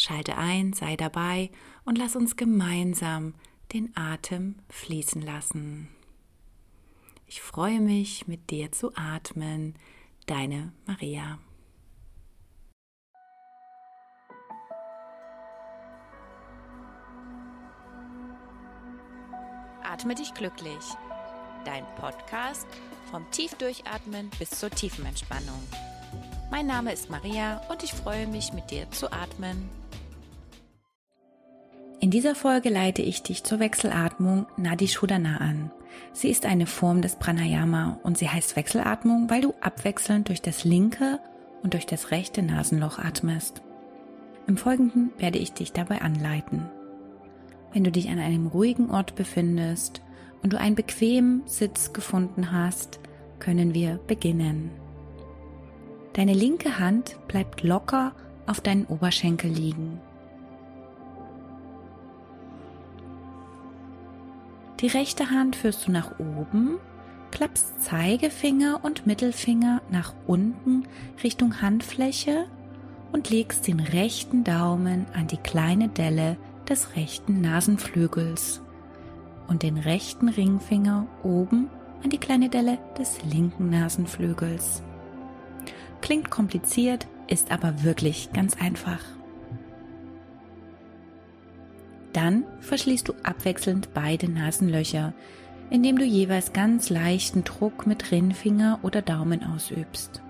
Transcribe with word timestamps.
Schalte 0.00 0.38
ein, 0.38 0.72
sei 0.72 0.96
dabei 0.96 1.50
und 1.84 1.98
lass 1.98 2.16
uns 2.16 2.36
gemeinsam 2.36 3.34
den 3.74 3.94
Atem 3.94 4.54
fließen 4.70 5.20
lassen. 5.20 5.90
Ich 7.26 7.42
freue 7.42 7.80
mich, 7.80 8.26
mit 8.26 8.48
dir 8.48 8.72
zu 8.72 8.96
atmen. 8.96 9.74
Deine 10.24 10.72
Maria. 10.86 11.38
Atme 19.82 20.14
dich 20.14 20.32
glücklich. 20.32 20.82
Dein 21.66 21.84
Podcast 21.96 22.66
vom 23.10 23.30
Tiefdurchatmen 23.32 24.30
bis 24.38 24.48
zur 24.48 24.70
tiefen 24.70 25.04
Entspannung. 25.04 25.62
Mein 26.50 26.66
Name 26.66 26.90
ist 26.90 27.10
Maria 27.10 27.60
und 27.68 27.82
ich 27.82 27.92
freue 27.92 28.26
mich, 28.26 28.54
mit 28.54 28.70
dir 28.70 28.90
zu 28.92 29.12
atmen. 29.12 29.79
In 32.10 32.18
dieser 32.18 32.34
Folge 32.34 32.70
leite 32.70 33.02
ich 33.02 33.22
dich 33.22 33.44
zur 33.44 33.60
Wechselatmung 33.60 34.46
Nadi 34.56 34.88
Shodhana 34.88 35.36
an. 35.36 35.70
Sie 36.12 36.28
ist 36.28 36.44
eine 36.44 36.66
Form 36.66 37.02
des 37.02 37.14
Pranayama 37.14 38.00
und 38.02 38.18
sie 38.18 38.28
heißt 38.28 38.56
Wechselatmung, 38.56 39.30
weil 39.30 39.42
du 39.42 39.54
abwechselnd 39.60 40.28
durch 40.28 40.42
das 40.42 40.64
linke 40.64 41.20
und 41.62 41.74
durch 41.74 41.86
das 41.86 42.10
rechte 42.10 42.42
Nasenloch 42.42 42.98
atmest. 42.98 43.62
Im 44.48 44.56
Folgenden 44.56 45.12
werde 45.18 45.38
ich 45.38 45.52
dich 45.52 45.70
dabei 45.70 46.00
anleiten. 46.00 46.68
Wenn 47.72 47.84
du 47.84 47.92
dich 47.92 48.08
an 48.08 48.18
einem 48.18 48.48
ruhigen 48.48 48.90
Ort 48.90 49.14
befindest 49.14 50.02
und 50.42 50.52
du 50.52 50.58
einen 50.58 50.74
bequemen 50.74 51.42
Sitz 51.46 51.92
gefunden 51.92 52.50
hast, 52.50 52.98
können 53.38 53.72
wir 53.72 54.00
beginnen. 54.08 54.72
Deine 56.14 56.34
linke 56.34 56.80
Hand 56.80 57.18
bleibt 57.28 57.62
locker 57.62 58.16
auf 58.48 58.60
deinen 58.60 58.86
Oberschenkel 58.86 59.52
liegen. 59.52 60.00
Die 64.80 64.86
rechte 64.86 65.30
Hand 65.30 65.56
führst 65.56 65.86
du 65.86 65.92
nach 65.92 66.18
oben, 66.18 66.78
klappst 67.30 67.82
Zeigefinger 67.82 68.80
und 68.82 69.06
Mittelfinger 69.06 69.82
nach 69.90 70.14
unten 70.26 70.84
Richtung 71.22 71.60
Handfläche 71.60 72.46
und 73.12 73.28
legst 73.28 73.66
den 73.66 73.80
rechten 73.80 74.42
Daumen 74.42 75.06
an 75.12 75.26
die 75.26 75.36
kleine 75.36 75.88
Delle 75.88 76.38
des 76.68 76.96
rechten 76.96 77.40
Nasenflügels 77.42 78.62
und 79.48 79.62
den 79.62 79.76
rechten 79.76 80.28
Ringfinger 80.28 81.06
oben 81.22 81.68
an 82.02 82.08
die 82.08 82.18
kleine 82.18 82.48
Delle 82.48 82.78
des 82.98 83.22
linken 83.24 83.68
Nasenflügels. 83.68 84.82
Klingt 86.00 86.30
kompliziert, 86.30 87.06
ist 87.28 87.52
aber 87.52 87.82
wirklich 87.84 88.32
ganz 88.32 88.56
einfach. 88.58 89.00
Dann 92.12 92.44
verschließt 92.60 93.08
du 93.08 93.14
abwechselnd 93.22 93.94
beide 93.94 94.30
Nasenlöcher, 94.30 95.12
indem 95.70 95.98
du 95.98 96.04
jeweils 96.04 96.52
ganz 96.52 96.90
leichten 96.90 97.44
Druck 97.44 97.86
mit 97.86 98.10
Ringfinger 98.10 98.80
oder 98.82 99.02
Daumen 99.02 99.44
ausübst. 99.44 100.20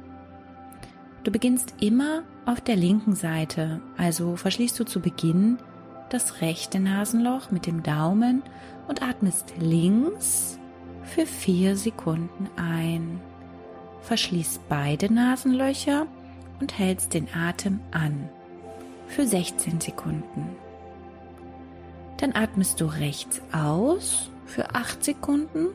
Du 1.25 1.31
beginnst 1.31 1.75
immer 1.81 2.23
auf 2.47 2.61
der 2.61 2.77
linken 2.77 3.15
Seite, 3.15 3.81
also 3.97 4.37
verschließt 4.37 4.79
du 4.79 4.85
zu 4.85 5.01
Beginn 5.01 5.59
das 6.11 6.41
rechte 6.41 6.81
Nasenloch 6.81 7.51
mit 7.51 7.67
dem 7.67 7.83
Daumen 7.83 8.43
und 8.89 9.03
atmest 9.03 9.55
links 9.59 10.59
für 11.05 11.27
vier 11.27 11.77
Sekunden 11.77 12.49
ein. 12.57 13.21
Verschließt 14.03 14.69
beide 14.69 15.13
Nasenlöcher 15.13 16.07
und 16.61 16.79
hältst 16.79 17.15
den 17.15 17.29
Atem 17.35 17.81
an 17.91 18.29
für 19.07 19.27
16 19.27 19.81
Sekunden. 19.81 20.57
Dann 22.21 22.35
atmest 22.35 22.83
du 22.83 22.85
rechts 22.85 23.41
aus 23.51 24.31
für 24.45 24.75
8 24.75 25.03
Sekunden, 25.03 25.69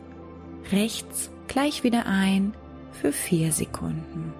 rechts 0.71 1.31
gleich 1.47 1.83
wieder 1.83 2.05
ein 2.05 2.53
für 2.91 3.11
4 3.11 3.51
Sekunden. 3.51 4.31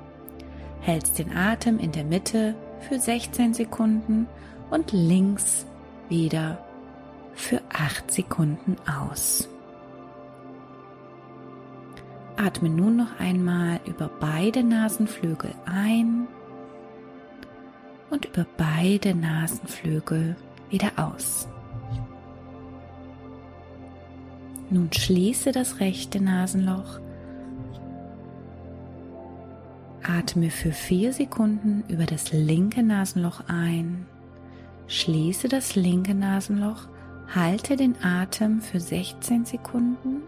Hältst 0.81 1.17
den 1.17 1.35
Atem 1.35 1.79
in 1.79 1.91
der 1.91 2.03
Mitte 2.03 2.53
für 2.87 2.99
16 2.99 3.55
Sekunden 3.55 4.27
und 4.69 4.91
links 4.91 5.65
wieder 6.07 6.63
für 7.33 7.59
8 7.73 8.11
Sekunden 8.11 8.75
aus. 8.87 9.49
Atme 12.37 12.69
nun 12.69 12.97
noch 12.97 13.19
einmal 13.19 13.79
über 13.85 14.11
beide 14.19 14.63
Nasenflügel 14.63 15.55
ein 15.65 16.27
und 18.11 18.25
über 18.25 18.45
beide 18.57 19.15
Nasenflügel 19.15 20.35
wieder 20.69 20.91
aus. 20.97 21.47
Nun 24.69 24.91
schließe 24.91 25.51
das 25.51 25.79
rechte 25.79 26.21
Nasenloch. 26.21 26.99
Atme 30.01 30.49
für 30.49 30.71
vier 30.71 31.13
Sekunden 31.13 31.83
über 31.87 32.05
das 32.05 32.31
linke 32.31 32.83
Nasenloch 32.83 33.41
ein. 33.47 34.05
Schließe 34.87 35.47
das 35.47 35.75
linke 35.75 36.15
Nasenloch. 36.15 36.87
Halte 37.33 37.75
den 37.75 37.95
Atem 38.03 38.61
für 38.61 38.79
16 38.79 39.45
Sekunden. 39.45 40.21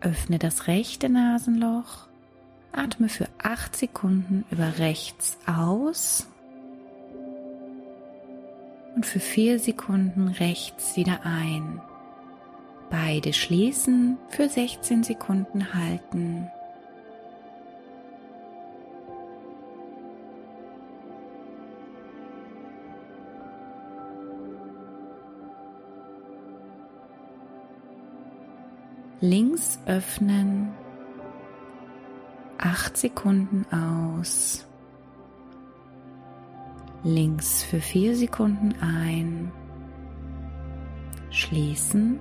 Öffne 0.00 0.38
das 0.38 0.66
rechte 0.66 1.10
Nasenloch 1.10 2.09
Atme 2.72 3.08
für 3.08 3.26
8 3.42 3.76
Sekunden 3.76 4.44
über 4.50 4.78
rechts 4.78 5.36
aus 5.46 6.26
und 8.94 9.06
für 9.06 9.20
4 9.20 9.58
Sekunden 9.58 10.28
rechts 10.28 10.96
wieder 10.96 11.20
ein. 11.24 11.80
Beide 12.90 13.32
schließen, 13.32 14.18
für 14.28 14.48
16 14.48 15.04
Sekunden 15.04 15.74
halten. 15.74 16.50
Links 29.20 29.78
öffnen 29.86 30.70
8 32.70 32.96
Sekunden 32.96 33.66
aus. 33.72 34.64
Links 37.02 37.64
für 37.64 37.80
4 37.80 38.14
Sekunden 38.14 38.76
ein. 38.80 39.50
Schließen. 41.30 42.20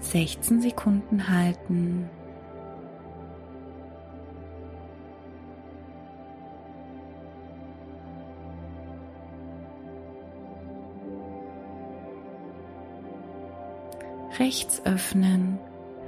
16 0.00 0.60
Sekunden 0.60 1.28
halten. 1.30 2.10
Rechts 14.38 14.82
öffnen, 14.84 15.58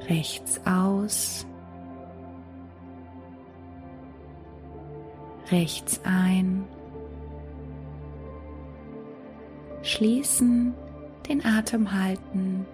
rechts 0.08 0.60
aus. 0.66 1.46
Rechts 5.50 6.00
ein. 6.04 6.64
Schließen, 9.82 10.74
den 11.28 11.44
Atem 11.44 11.92
halten. 11.92 12.66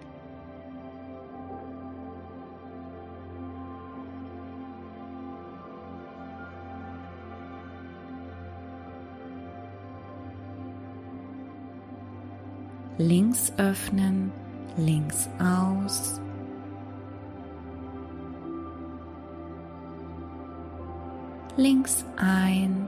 Links 12.99 13.53
öffnen, 13.57 14.31
links 14.75 15.29
aus. 15.39 16.06
Links 21.57 22.05
ein, 22.17 22.87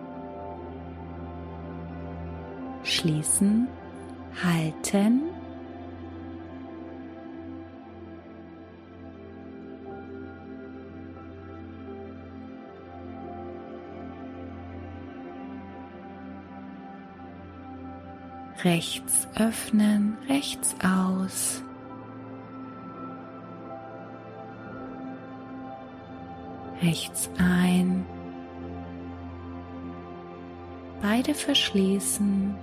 schließen, 2.83 3.67
halten. 4.43 5.23
Rechts 18.63 19.27
öffnen, 19.35 20.17
rechts 20.27 20.75
aus. 20.83 21.63
Rechts 26.81 27.29
ein, 27.37 28.05
beide 31.01 31.33
verschließen. 31.33 32.55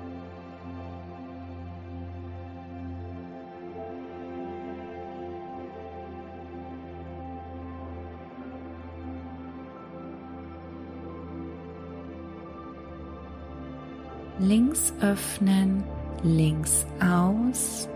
Links 14.39 14.93
öffnen, 15.01 15.83
links 16.23 16.87
aus. 17.01 17.89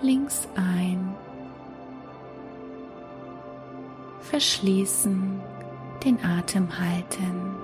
Links 0.00 0.48
ein. 0.54 1.14
Verschließen 4.20 5.40
den 6.04 6.18
Atem 6.24 6.68
halten. 6.78 7.56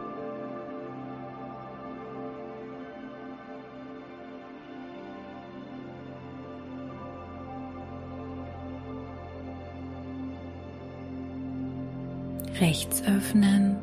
Rechts 12.61 13.03
öffnen, 13.03 13.77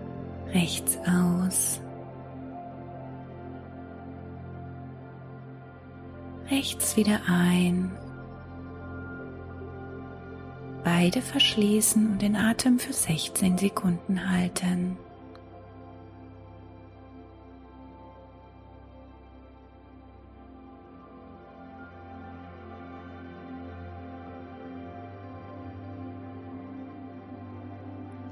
rechts 0.53 0.97
aus. 1.05 1.81
Rechts 6.49 6.97
wieder 6.97 7.19
ein 7.27 7.91
Beide 10.83 11.21
verschließen 11.21 12.13
und 12.13 12.21
den 12.21 12.35
Atem 12.35 12.79
für 12.79 12.93
16 12.93 13.57
Sekunden 13.59 14.31
halten. 14.31 14.97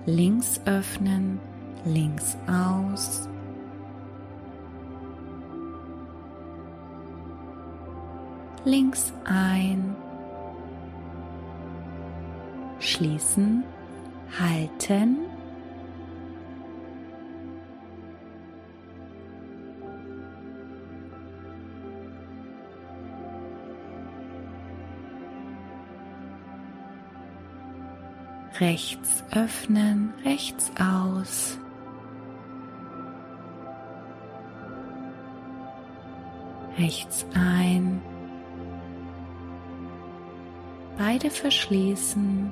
Links 0.07 0.59
öffnen, 0.65 1.39
links 1.85 2.35
aus. 2.47 3.29
Links 8.65 9.13
ein 9.25 9.95
schließen, 12.89 13.63
halten. 14.39 15.17
Rechts 28.59 29.23
öffnen, 29.31 30.13
rechts 30.25 30.69
aus. 30.77 31.57
Rechts 36.77 37.25
ein. 37.33 38.01
Beide 40.97 41.29
verschließen. 41.29 42.51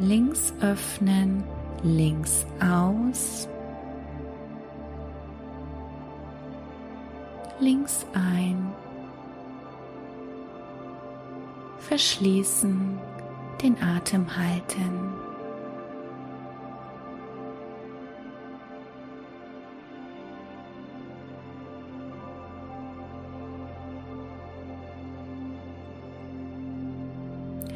Links 0.00 0.54
öffnen, 0.62 1.44
links 1.82 2.46
aus, 2.58 3.48
links 7.60 8.06
ein, 8.14 8.72
verschließen, 11.78 12.98
den 13.62 13.76
Atem 13.82 14.26
halten. 14.34 15.12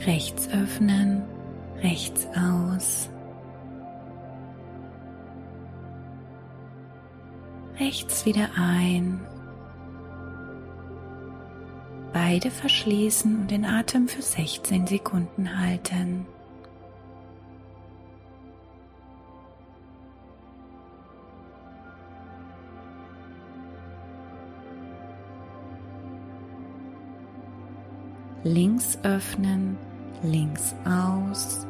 Rechts 0.07 0.49
öffnen, 0.51 1.34
rechts 1.83 2.27
aus, 2.37 3.09
rechts 7.79 8.25
wieder 8.25 8.49
ein, 8.57 9.21
beide 12.13 12.51
verschließen 12.51 13.41
und 13.41 13.51
den 13.51 13.65
Atem 13.65 14.09
für 14.09 14.23
16 14.23 14.87
Sekunden 14.87 15.59
halten. 15.61 16.27
Links 28.47 28.99
öffnen, 29.03 29.79
links 30.25 30.75
aus. 30.85 31.67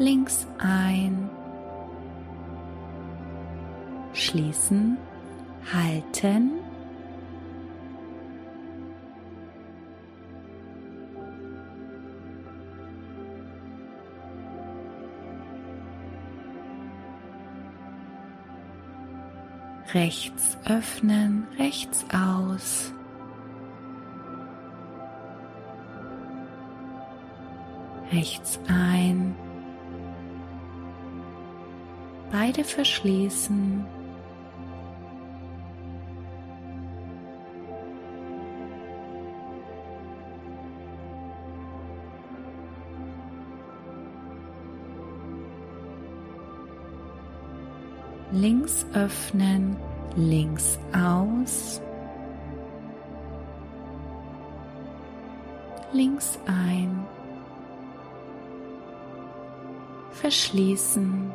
links 0.00 0.46
ein, 0.58 1.28
schließen, 4.14 4.96
halten. 5.72 6.52
Rechts 19.92 20.56
öffnen, 20.66 21.46
rechts 21.58 22.06
aus. 22.14 22.92
rechts 28.12 28.58
ein. 28.68 29.34
Beide 32.30 32.64
verschließen. 32.64 33.86
links 48.32 48.86
öffnen, 48.94 49.76
links 50.16 50.78
aus, 50.92 51.80
links 55.92 56.38
ein 56.46 57.06
verschließen, 60.20 61.32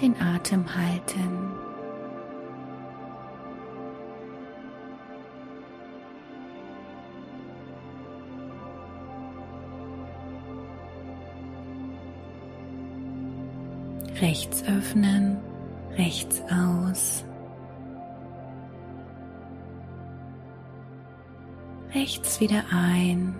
den 0.00 0.20
Atem 0.20 0.64
halten. 0.74 1.52
Rechts 14.20 14.64
öffnen, 14.64 15.38
rechts 15.96 16.42
aus. 16.50 17.24
Rechts 21.94 22.40
wieder 22.40 22.64
ein. 22.70 23.34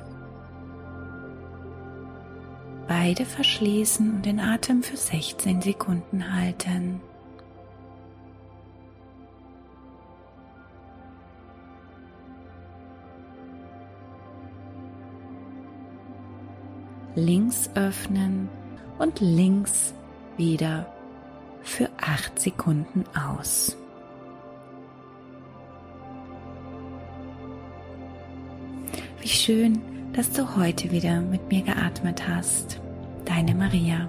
Beide 2.99 3.27
verschließen 3.27 4.11
und 4.11 4.25
den 4.25 4.41
Atem 4.41 4.83
für 4.83 4.97
16 4.97 5.61
Sekunden 5.61 6.35
halten. 6.35 7.03
Links 17.15 17.69
öffnen 17.75 18.49
und 18.99 19.21
links 19.21 19.93
wieder 20.39 20.91
für 21.63 21.91
8 22.01 22.41
Sekunden 22.41 23.05
aus. 23.15 23.77
Wie 29.21 29.29
schön, 29.29 29.83
dass 30.15 30.33
du 30.33 30.57
heute 30.57 30.91
wieder 30.91 31.21
mit 31.21 31.47
mir 31.51 31.61
geatmet 31.61 32.27
hast. 32.27 32.81
Deine 33.37 33.55
Maria. 33.55 34.09